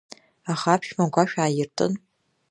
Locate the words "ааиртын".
1.37-1.93